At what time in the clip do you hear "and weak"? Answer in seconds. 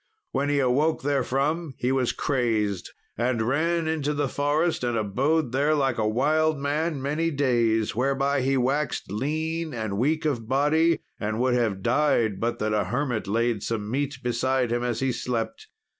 9.75-10.25